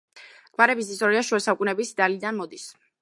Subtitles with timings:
[0.55, 2.65] გვარების ისტორია შუა საუკუნეების იტალიიდან მოდის.